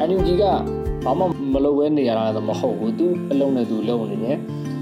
[0.08, 0.44] NUG က
[1.04, 4.36] ဘာမှမလုပ်ဘဲနေရတာတော့မဟုတ်ဘူးသူအလုံးနဲ့သူလုံနေတယ်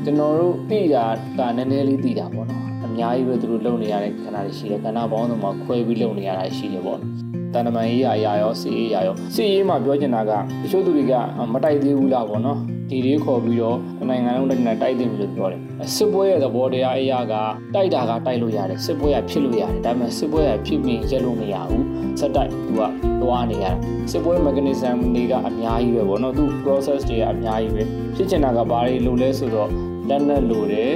[0.04, 1.04] ကျွန်တော်တို့သိတာ
[1.38, 7.23] ကနည်းနည်းလေးသိတာပေါ့နော်အများကြီးပဲသူတို့လုံနေရတဲ့ခဏတွေရှိတယ်ခဏပေါင်းစုံမှာခွဲပြီးလုံနေရတာရှိတယ်ပေါ့
[7.54, 10.32] တန်တမန်ရေးရာရာရောစီရေးရာရောစီရေးမှာပြောချင်တာက
[10.62, 11.12] တချို့သူတွေက
[11.52, 12.58] မတိုက်သေးဘူးလားပေါ့နော်
[12.90, 15.60] ဒီလေးခေါ်ပြီးတော့နိုင်ငံလုံးတိုင်းနဲ့တိုက်တယ်လို့ပြောတယ်
[15.94, 17.34] စစ်ပွဲရဲ့သဘောတရားအရာက
[17.74, 21.84] တိုက်တာကတိုက်လို့ရတယ်စစ်ပွဲကဖြစ်လို့ရတယ်ဒါပေမဲ့စစ်ပွဲကဖြစ်ပြီးရက်လို့မရဘူး
[22.20, 22.80] စက်တိုက်သူက
[23.22, 23.76] သွားနေရတယ်
[24.10, 27.82] စစ်ပွဲ mechanism တွေကအများကြီးပဲပေါ့နော်သူ process တွေကအများကြီးပဲ
[28.16, 29.68] ဖြစ်ချင်တာကဘာတွေလို့လဲဆိုတော့
[30.08, 30.92] လက်နက်လိုတယ်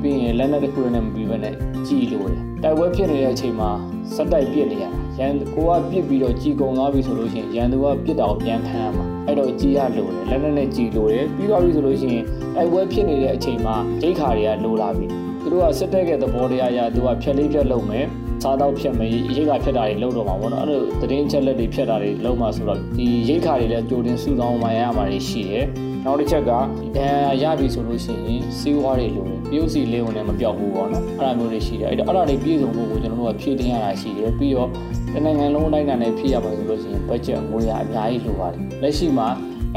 [0.00, 1.54] ပြီးရင်လက်နက်တစ်ခုနဲ့မပြီးဘဲနဲ့
[1.86, 3.70] ကြီးလိုတယ်တိုက်ပွဲဖြစ်နေတဲ့အချိန်မှာ
[4.14, 12.24] စက်တိုက်ပြစ်နေရတာရန်ကိုကပြစ်ပြီးတော့ကြီးကုံသွားပြီဆိုလို့ရှိရင်ရန်သူကပြစ်တာကိုပြန်ခံရမှာအဲ့တော့ကြီးရလိုတယ်လက်နက်နဲ့ကြီးလိုတယ်ပြီးသွားပြီဆိုလို့ရှိရင်
[12.56, 15.06] တိုက်ပွဲဖြစ်နေတဲ့အချိန်မှာဒိတ်ခါတွေကလိုလာပြီ
[15.42, 18.06] သူတို့ကစစ်တပ်ရဲ့သဘောတရားအရသူကဖြက်လေးဖြက်လုပ်မယ်
[18.42, 25.66] စားတော့ဖြတ်မယ်ရိတ်ခါဖြတ်တာတွေလုပ်တော့မှာပေါ့နော်အဲ့လိုသတင်းချက်လက်တွေဖြတ်တာတွေလုပ်မှဆိုတော့ဒီရိတ်ခါတွေလည်းကြိုတင်စုဆောင်းမှရမှာတွေရှိတယ်
[26.04, 26.50] နောက်တစ်ချက်က
[26.96, 34.68] ဒဏ်ရပြီဆိုလို့ရှိရင်စီးဝါးတွေလိုတယ် ပြုတ်စီလေးဝင်လည်းမပြောက်ဘူးပေါ့နော်အဲ့ဒါမျိုးတွေရှိတယ်အဲ့တော့အဲ့ဒါတွေပြည့်စုံဖို့ကိုကျွန်တော်တို့ကဖြည့်တင်ရတာရှိတယ်ပြီးတော့
[35.12, 39.28] တနိုင်ငံလုံးအတိုင်းအတာနဲ့ဖြည့်ရပါဆိုလို့ရှိရင် budget ငွေရအများကြီးလိုပါတယ်လက်ရှိမှာ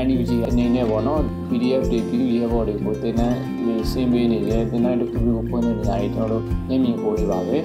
[0.07, 3.37] NUG အနေနဲ့ပေါ့နော် PDF တွေ PDF ဘော်တွေကိုတင်တန်း
[3.91, 7.57] စင်းပေးနေတယ်တင်တန်းတစ်ခုခုကိုဖွင့်နေနေရတယ်ကျွန်တော်တို့မျက်မြင်ကိုယ်တွေပါပဲ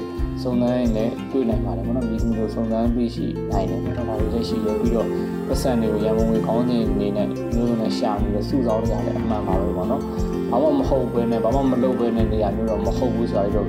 [0.43, 5.09] စုံစမ်းရင်လည်းတွေ့နိုင်ပါတယ်ပေါ့နော်မိသူတို့စုံစမ်းပြီးရှိနိုင်တယ်ပေါ့နော်ဒါတွေလည်းရှိရပြီးတော့
[5.49, 13.69] ပတ်စံတွေကိုရန်ကုန်ငွေကောင်းတဲ့အနေနဲ့မျိုးစုံနဲ့ရှာပြီးတော့စုဆောင်းနေရတယ်အမှန်ပါပဲပေါ့နော် ဘာမှမဟုတ်ဘဲနဲ့ဘာမှမလုပ်ဘဲနဲ့နေရာမျိုးတော့မဟုတ်ဘူးဆိုတာတော့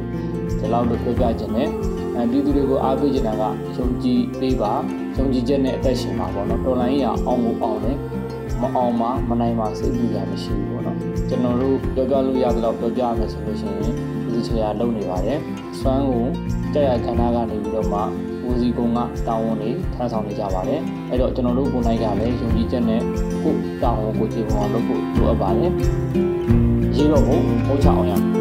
[0.60, 1.70] ဒီလောက်တော့ပြောပြခြင်းနဲ့
[2.16, 3.44] အဲပြည်သူတွေကိုအားပေးနေတာက
[3.76, 4.74] ယုံကြည်ပေးပါ
[5.18, 7.98] ယုံကြည်ချက်နဲ့အသက်ရှင်ပါပေါ့နော်တော်လိုင်းရအောင်ကိုအောင်တယ်
[8.62, 10.98] မအောင်မမနိုင်ပါစိတ်ပူရမရှိဘူးပေါ့နော်
[11.30, 13.94] ကျွန်တော်တို့ပြောပြလို့ရသလောက်ပြောပြမယ်ဆိုလို့ရှိရင်
[14.32, 15.40] ဒီချရာလုံနေပါတယ်
[15.80, 16.26] စွမ်းကို
[16.74, 18.00] ကြာရကဏ္ဍကနေပြီးတော့မှ
[18.48, 23.02] ဦးစီးကုန်းကတာဝန်တွေထမ်းဆောင်နေကြပါတယ်အဲ့တော့ကျွန်တော်တို့ကိုနိုင်ကလည်းယုံကြည်ချက်နဲ့
[23.44, 25.72] ကိုတာဝန်ကိုခြေပေါ်လုပ်ဖို့လိုအပ်ပါတယ်
[26.96, 28.32] ရေးတော့ဖို့ပို့ချအောင်ရမယ်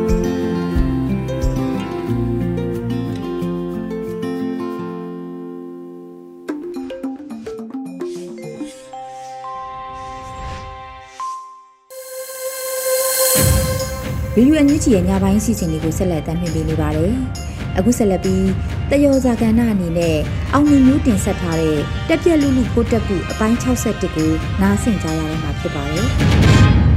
[14.35, 17.15] ဗီဒီယိုအန်ယူဂျီရဲ့ညပိုင်းစီစဉ်လေးကိုဆက်လက်တင်ပြနေပါတယ်။
[17.79, 18.47] အခုဆက်လက်ပြီး
[18.91, 20.17] တယောဇာကဏ္ဍအနေနဲ့
[20.53, 24.31] အောင်မြင်မျိုးတင်ဆက်ထားတဲ့တက်ပြက်လူလူကိုတက်ပုအပိုင်း61ကို
[24.63, 26.09] နားဆင်ကြရတော့မှာဖြစ်ပါတယ်။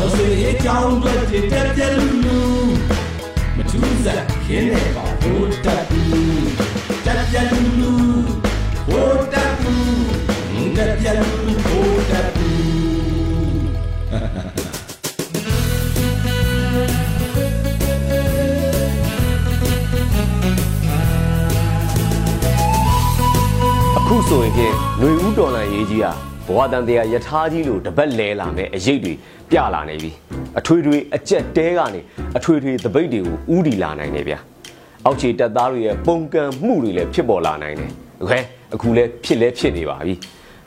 [0.00, 2.38] တော်စေအကြောင်းအတွက်တည်တက်ပြလူလူ
[3.56, 6.48] မထူးစားခင်းနေပါဘိုးတက်ဘူး
[7.06, 7.92] တက်ပြလူလူ
[8.88, 12.58] ဘိုးတက်ဘူးတက်ပြလူလူဘိုးတက်ဘူး
[23.96, 26.12] အခုဆိုရင်ဖြင့်ຫນွေဦးတော်လန်ရေးကြီးဟာ
[26.47, 29.13] ဘဝတန်တရားယထာကြီးလိုတပတ်လဲလာမဲ့အရေးတွေ
[29.49, 30.11] ပြလာနေပြီ
[30.59, 32.01] အထွေထွေအကြက်တဲကနေ
[32.37, 34.39] အထွေထွေတပိတ်တွေကိုဥတီလာနိုင်တယ်ဗျာ
[35.05, 38.33] အောက်ခြေတက်သားတွေရဲ့ပုံကံမှုတွေလည်းဖြစ်ပေါ်လာနိုင်တယ်โอเค
[38.73, 40.15] အခုလည်းဖြစ်လဲဖြစ်နေပါပြီ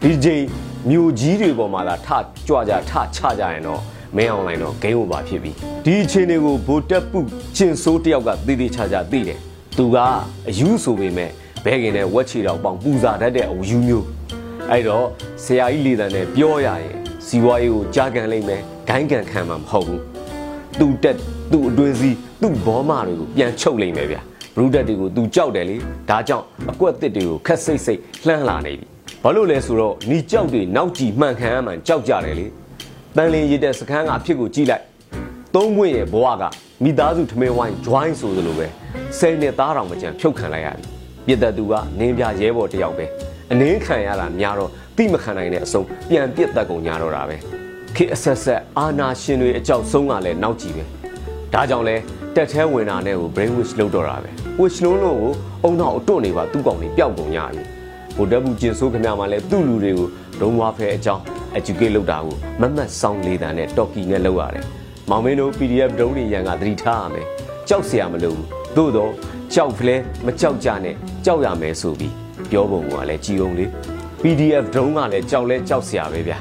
[0.02, 0.42] ဒီချိန်
[0.90, 2.08] မြို့ကြီးတွေပေါ်မှာလာထ
[2.48, 3.80] ကြွကြထချကြရင်တော့
[4.16, 5.50] မင်းအောင်လိုင်းတော့ဂိမ်း over ဖြစ်ပြီ
[5.84, 7.18] ဒီအချိန်တွေကိုဗိုလ်တက်ပု
[7.56, 9.38] ကျင်ဆိုးတယောက်ကသေသေးချာချာသိတယ်
[9.76, 9.96] သူက
[10.48, 11.30] အယူဆိုပေမဲ့
[11.64, 14.04] ဘဲကင်နဲ့ဝက်ချီတော်ပေါင်ပူစာတတ်တဲ့အယူမျိုး
[14.71, 15.05] အဲ့တော့
[15.43, 16.93] ဆရာကြီးလေတန်နဲ့ပြောရရင်
[17.27, 20.01] စီဝါရေးကိုကြားကန်လိုက်မယ်ဂိုင်းကန်ခံမှာမဟုတ်ဘူး
[20.79, 21.17] သူ့တက်
[21.51, 22.09] သူ့အတွင်းစီ
[22.41, 24.21] သူ့ဘောမတွေကိုပြန်ချုပ်လိုက်မယ်ဗျာ
[24.55, 25.75] ဘရူတက်တွေကိုသူကြောက်တယ်လေ
[26.09, 28.87] ဒါကြောင့်အကွက်တစ်တွေကိုခက်စိတ်စိတ်လှမ်းလာနေပြီ
[29.23, 32.47] ဘာလို့လဲဆိုတော့နီကြောက်တွေနောက်ကြည့်မှန်ခံရမှန်ကြောက်ကြတယ်လေ
[33.15, 34.83] တန်လင်းရတဲ့စခန်းကအဖြစ်ကိုကြည့်လိုက်
[35.55, 36.43] သုံးခွင့်ရဲ့ဘဝက
[36.83, 38.67] မိသားစုထမင်းဝိုင်း join ဆိုသလိုပဲ
[39.17, 40.87] ဆယ်နှစ်သားတော်မကြံဖြုတ်ခံလိုက်ရပြီ
[41.27, 43.05] ပြစ်သက်သူကနင်းပြရဲဘော်တယောက်ပဲ
[43.52, 47.36] အနင်းခံရတာများတော့တိမခံနိုင်တဲ့အဆုံးပြန်ပြစ်သက်ကုန်ကြတော့တာပဲ
[47.96, 50.84] ခေတ်အဆက်ဆက်အာနာရှင်တွေအကြောက်ဆုံးကလည်းနောက်ကြည့်ပဲ
[51.52, 51.96] ဒါကြောင့်လဲ
[52.34, 55.32] တက်သေးဝင်တာနဲ့ကို brain wish လုပ်တော့တာပဲ wish လုံးလုံးကို
[55.64, 57.62] အုံနောက်အတွန့်နေပါသူ့ကောင်တွေပျောက်ကုန်ကြပြီ
[58.16, 60.08] ဗိုလ်တပ်ဘူးကျင်ဆိုးခင်ဗျာမှလည်းသူ့လူတွေကို
[60.40, 61.22] ဒုံဝါဖဲအကြောင်း
[61.58, 64.64] educate လုပ်တာကိုမမတ်ဆောင်လေးတန်နဲ့ talkie နဲ့လုပ်ရတယ်
[65.10, 67.26] မောင်မင်းတို့ PDF ဒုံးတွေရန်ကသတိထားရမယ်
[67.68, 68.38] ကြောက်เสียမလို့
[68.76, 69.12] သို့တော့
[69.54, 72.12] ကြောက်ဖလဲမကြောက်ကြနဲ့ကြောက်ရမယ်ဆိုပြီး
[72.51, 73.69] ပြောပုံကလည်းကြည်ုံလေး
[74.21, 76.37] PDF drone ကလည်းကြောက်လဲကြောက်စရာပဲဗျာ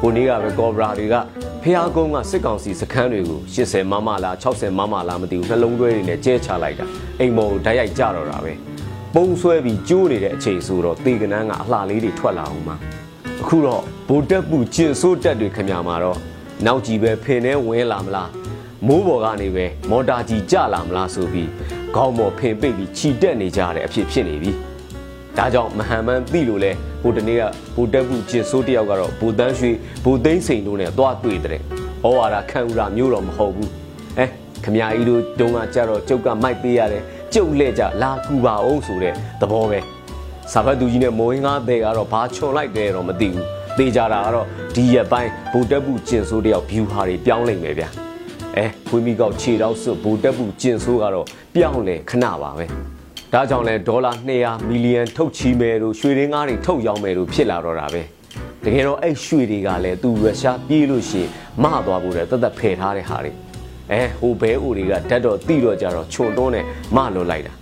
[0.00, 1.14] ဟိုနေ့ကပဲ Cobra တွေက
[1.62, 6.86] ဖျားကုန်းကစစ်ကောင်စီစခန်းတွေကို80မမလား60မမလားမသိဘူးနှလုံးသွဲတွေနဲ့ကျဲချလိုက်တာ
[7.20, 8.52] အိမ်မောဓာတ်ရိုက်ကြတော့တာပဲ
[9.14, 12.76] ပုံဆွဲပြီးကျိုးနေတဲ့အချိန်ဆိုတော့တေကနန်းကအလှလေးတွေထွက်လာအောင်မှာ
[13.40, 16.18] အခုတော့ဗိုလ်တပ်ပူကျင်ဆိုးတက်တွေခင်ဗျာမှာတော့
[16.66, 18.30] နောက်ကြီးပဲဖင်ထဲဝင်လာမလား
[18.86, 21.50] မိုးပေါ်ကနေပဲမော်တာကြီးကျလာမလားဆိုပြီး
[21.94, 24.52] ခေါင်းပေါ်ဖင်ပိတ်ပြီးခြိတက်နေကြတဲ့အဖြစ်ဖြစ်နေပြီ။
[25.36, 27.42] ဒါကြောင့်မဟန်မန်သိလို့လဲဟိုတနေ့က
[27.74, 29.70] ဘူတက်ဘူးကျင်ဆိုးတယောက်ကတော့ဘူတန်းရွှေ
[30.04, 31.60] ဘူသိန်းစိန်တို့နဲ့သွားတွေ့တဲ့ဩ
[32.16, 33.70] ဝါဒခံဥရာမျိုးတော့မဟုတ်ဘူး
[34.18, 34.24] အဲ
[34.64, 37.02] ခမကြီးတို့တုံးကကြတော့ကျုပ်ကမိုက်ပေးရတယ်
[37.34, 39.78] ကျုပ်လက်ကြလာကူပါအောင်ဆိုတဲ့သဘောပဲ
[40.52, 43.46] စာဖတ်သူကြီးနဲ့မိုးဟင်းကားတဲ့ကတော့ဘာချွန်လိုက်တယ်တော့မသိဘူး
[43.78, 47.88] သေကြတာကတော့ဒီရက်ပိုင်းဘူတက်ဘူးကျင်ဆိုးတယောက် view ဟာတွေပြောင်းလိမ့်မယ်ဗျာ
[48.56, 52.66] အဲဖွေးမိကောက်ခြေတော့စွဘူတက်ဘူးကျင်ဆိုးကတော့ပြောင်းလဲခဏပါပဲ
[53.34, 58.02] ဒါကြောင့်လဲဒေါ်လာ200မီလီယံထုတ်ချီမယ်လို့ရွှေရင်းကားတွေထုတ်ရောင်းမယ်လို့ဖြစ်လာတော့တာပဲ
[58.64, 61.30] တကယ်တော့အဲ့ရွှေတွေကလည်းသူရုရှားပြေးလို့ရှိရင်
[61.64, 63.32] မသွားဖို့တဲ့တသက်ဖယ်ထားတဲ့ဟာတွေ
[63.92, 66.64] အဲဟိုဘဲအိုတွေကဓာတ်တော့တိတော့ကြတော့ခြုံတွန်းနဲ့
[66.96, 67.52] မလွတ်လိုက်တာ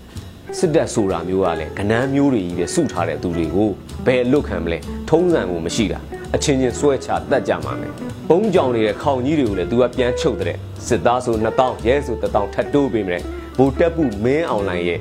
[0.59, 3.71] စစ်တပ်ဆိုတာမျိုးကလည်းကနန်းမျိုးတွေကြီးပဲစုထားတဲ့သူတွေကို
[4.07, 4.79] ဘယ်လွတ်ခံမလဲ
[5.11, 5.99] ထုံးစံကိုမရှိတာ
[6.35, 7.93] အချင်းချင်းဆွဲချတတ်ကြမှာမယ်
[8.29, 13.23] ပုံးကြောင်နေတဲ့ခေါင်ကြီးတွေကိုလည်းသူကပြန်ချုပ်တဲ့စစ်သားဆို2000ရဲဆို1000ထပ်တိုးပေးမယ်
[13.57, 15.01] ဘူတက်ပူမင်းအောင်လိုင်းရဲ့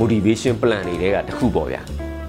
[0.00, 1.80] motivation plan တွေကတခုပေါ့ဗျာ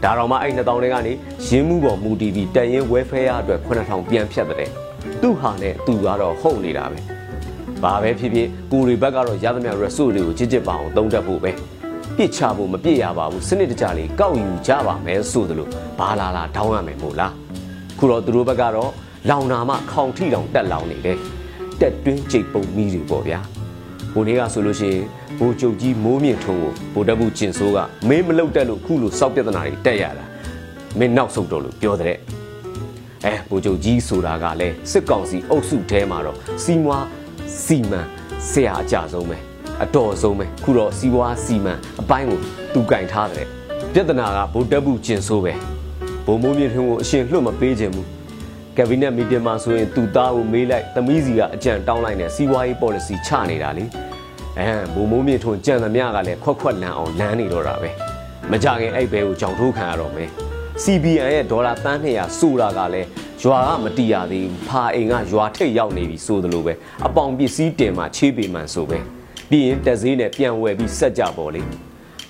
[0.03, 1.13] ဒါတော့မှအဲ့2000တွေကနေ
[1.47, 4.69] ရင်းမှုပေါ်မူတည်ပြီးတန်ရင် welfare အတွက်9000ပြန်ဖြတ်တဲ့
[5.21, 6.99] သူ့ဟာနဲ့သူကတော့ဟုတ်နေတာပဲ
[7.83, 11.51] ဘာပဲဖြစ်ဖြစ်ကိုရီဘက်ကတော့ရသမျှ resource တွေကိုကြစ်ကြစ်ပါအောင်သုံးတတ်ဖို့ပဲ
[12.17, 15.67] ပြစ်ချဖို့မပြစ်ရပါဘူးစနစ်တကျလေးကောက်ယူကြပါမယ်ဆိုသလို
[15.99, 17.33] ဘာလာလာတောင်းရမယ်မို့လား
[17.97, 18.91] ခုတော့သူတို့ဘက်ကတော့
[19.29, 21.17] လောင်နာမှခေါင်ထီတောင်တက်လောင်နေတယ်
[21.81, 23.39] တက်တွင်းကြိတ်ပုံမီတွေပေါ့ဗျာ
[24.17, 25.03] ဟိုနေ့ကဆိုလို့ရှိရင်
[25.39, 27.77] ဘိုးချုပ်ကြီးမိုးမြင့်ထုံးကိုဗိုလ်တပ်ဘူးကျင်ဆိုးက
[28.09, 30.25] မင်းမလုတ်တက်လို့ခုလိုစောက်ပြဿနာတွေတက်ရတာ
[30.99, 32.15] မင်းနောက်ဆုတ်တော့လို့ပြောတဲ့
[33.25, 37.05] အဲဗိုလ်ချုပ်ကြီးဆိုတာကလည်းစစ်ကောင်စီအုပ်စုထဲမှာတော့စီမွား
[37.65, 38.01] စီမံ
[38.49, 39.37] ဆရာအကြဆုံးပဲ
[39.83, 42.39] အတော်ဆုံးပဲခုတော့စီဝါစီမံအပိုင်းကို
[42.73, 43.45] သူကင်ထားတဲ့
[43.93, 45.53] ပြဿနာကဗိုလ်တပ်ဘူးကျင်ဆိုးပဲ
[46.25, 48.07] ဘုံမိုးမြင့်ထုံးကိုအရှင်လွှတ်မပေးခြင်းဘူး
[48.77, 53.85] ကက်ဘိနက်မီတင်မှာဆိုရင်သူသားကိုမေးလိုက်သမီးစီကအကြံတောင်းလိုက်နဲ့စီးပွားရေး policy ချနေတာလေ
[54.59, 57.89] အဲဘုံမိုးမြင့်ထွန်းကြံသမျှကလည်းခွက်ခွက်လန်အောင်လမ်းနေတော့တာပဲ
[58.51, 60.29] မကြခင်အဲ့ဘဲကိုကြောင်ထိုးခံရတော့မယ်
[60.83, 63.07] CBN ရဲ့ဒေါ်လာတန်း200ဆိုတာကလည်း
[63.43, 66.73] ရွာကမတီးရသေးဘူးဖာအိမ်ကရွာထိတ်ရောက်နေပြီဆိုသလိုပဲ
[67.07, 68.99] အပေါင်ပစ္စည်းတင်မှချေးပေမှန်ဆိုပဲ
[69.49, 71.61] ပြီးရင်တက်ဈေးနဲ့ပြန်ဝယ်ပြီးဆက်ကြပေါ်လေ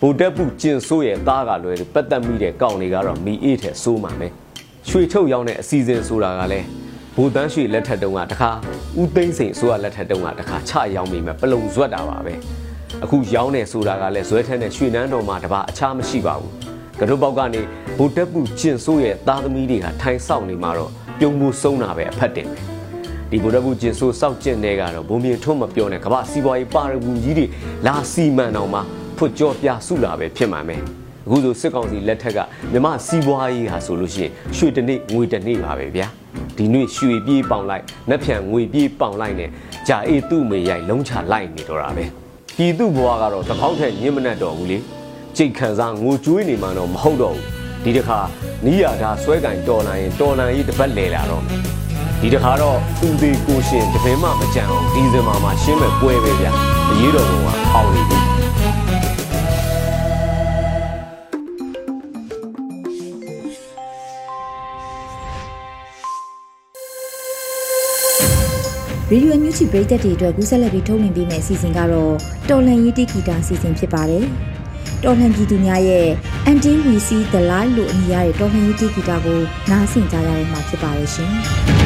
[0.01, 4.33] ဗိုလ်တပ်ဘူးကျင်ဆိုးရဲ့သားကလွယ်ပတ်သက်မိတဲ့ကောင်းတွေကတော့မီအေးထဲစိုးမှမယ်
[4.89, 6.67] ရွှေထုတ်ရောက်တဲ့အစီအစဉ်ဆိုတာကလည်း
[7.15, 8.51] ဘူတန်းရွှေလက်ထက်တုန်းကတခါ
[8.99, 12.33] ဦးသိန်းစိန်အစိုးရလက်ထက်တုန်းကတခါချရောင်းမိမယ်ပလုံဇွတ်တာပါပဲ
[13.03, 16.51] အခုရောင်းနေဆိုတာကလည်းဇွဲထက်နဲ့ရွှေနန်းတော်မှာတပါအခြားမရှိပါဘူး
[16.99, 17.61] ကတို့ပေါက်ကနေ
[17.97, 22.59] ဘူတက်ပူကျင်ဆိုးရဲ့သားသမီးတွေကထိုင်ဆောက်နေမှာတော့ပြုံးမှုဆုံးတာပဲအဖက်တင်ပဲ
[23.31, 27.45] ဒီဘူတက်ပူကျင်ဆိုးစောက်ကျင်တဲ့ကတော့ဘုံမြေထုံးမပြောနဲ့ကမ္ဘာစီးပွားရေးပါရဂူကြီးတွေ
[27.87, 28.81] လာစီမံတော်မှာ
[29.17, 30.81] ဖွကြောပြစုလာပဲဖြစ်မှာမယ်
[31.25, 32.39] အခုဆိုစစ်ကောင်စီလက်ထက်က
[32.71, 36.07] မြမစီးပွားရေးဟာဆိုလို့ရှိရင်ရွှေတနေ့ငွေတနေ့ပါပဲဗျာ
[36.57, 39.49] ဒီနေ့ရွှေပြေးပေါင်လိုက်နှက်ဖြန်ငွေပြေးပေါင်လိုက်နဲ့
[39.87, 42.05] ဂျာအေးသူ့မေရိုက်လုံးချလိုက်နေတော့တာပဲ
[42.57, 44.77] ပြည်သူဘဝကတော့တပေါက်ထက်ညင်မနှက်တော့ဘူးလေ
[45.37, 47.45] ကြိတ်ခံစားငိုကြွေးနေမှတော့မဟုတ်တော့ဘူး
[47.83, 48.19] ဒီတခါ
[48.65, 51.59] နီးရတာဆွဲကင်တော်လာရင်တော်လန်ကြီးတစ်ပတ်လဲလာတော့မယ်
[52.21, 56.47] ဒီတခါတော့သူသေးကိုရှင်တပင်မှမကြံအောင်ဒီဇင်ဘာမှာရှင်းမဲ့ပွဲပဲဗျ
[56.91, 57.31] အရေးတော်က
[57.73, 58.34] အောင်နေပြီ
[69.15, 72.13] ရေဒီယိုညူချီပရိသတ်တွေအတွက်ကူးဆက်လက်ပြီးထုတ်လွှင့်ပေးမယ့်အစီအစဉ်ကတော့
[72.49, 74.25] တော်လန်ရေးတိဂီတာအစီအစဉ်ဖြစ်ပါတယ်။
[75.03, 76.07] တော်လန်ပြည်သူများရဲ့
[76.51, 79.39] Until We See the Light လို့အမည်ရတဲ့တော်လန်ရေးတိဂီတာကို
[79.71, 81.31] နားဆင်ကြရတဲ့မှာဖြစ်ပါရဲ့ရှင်။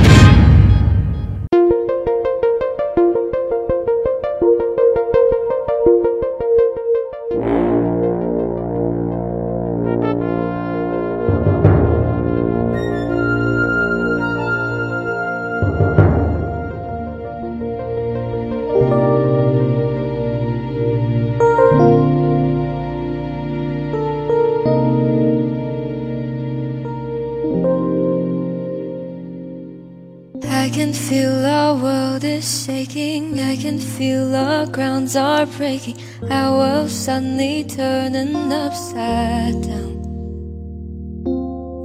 [30.47, 33.39] I can feel our world is shaking.
[33.39, 35.97] I can feel our grounds are breaking.
[36.29, 39.99] Our world suddenly turning upside down.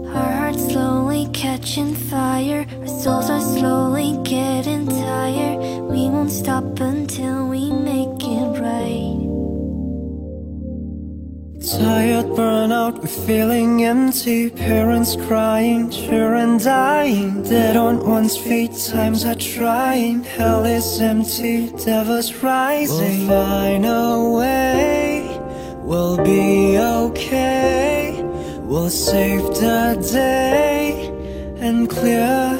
[0.08, 2.66] Our hearts slowly catching fire.
[2.80, 5.58] Our souls are slowly getting tired.
[5.90, 7.43] We won't stop until
[11.84, 14.48] Tired, burnout, we're feeling empty.
[14.48, 17.42] Parents crying, children dying.
[17.42, 20.24] Dead on one's feet, times are trying.
[20.24, 23.28] Hell is empty, devils rising.
[23.28, 25.38] We'll find a way,
[25.82, 28.22] we'll be okay.
[28.62, 31.12] We'll save the day
[31.58, 32.56] and clear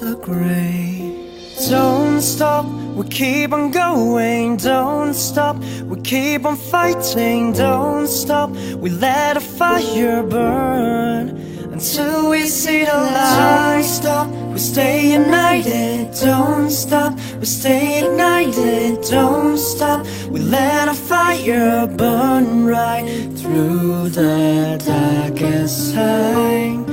[0.00, 1.30] the gray.
[1.70, 4.56] Don't stop, we keep on going.
[4.56, 7.52] Don't stop, we keep on fighting.
[7.52, 11.30] Don't stop, we let a fire burn
[11.72, 13.82] until we see the light.
[13.82, 16.14] Don't stop, we stay united.
[16.20, 19.02] Don't stop, we stay ignited.
[19.10, 23.04] Don't stop, we let a fire burn right
[23.38, 26.86] through the darkest time.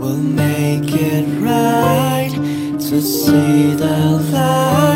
[0.00, 2.32] We'll make it right
[2.80, 4.93] to see the light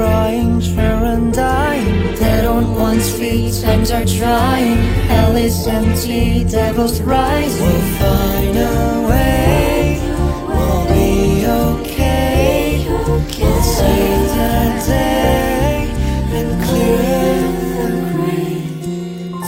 [0.00, 2.14] Crying, children dying.
[2.14, 4.78] Dead on one's feet, times are trying.
[5.12, 7.66] Hell is empty, devils rising.
[7.66, 10.00] We'll find a way,
[10.48, 12.86] we'll be okay.
[12.88, 15.92] We'll save the day
[16.38, 17.42] and clear
[17.76, 18.62] the gray.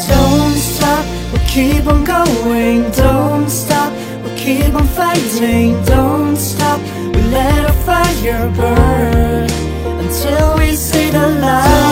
[0.06, 2.90] Don't stop, we'll keep on going.
[2.90, 3.90] Don't stop,
[4.22, 5.82] we'll keep on fighting.
[5.86, 6.78] Don't stop,
[7.14, 9.41] We'll let our fire burn
[10.12, 11.91] until we see the light.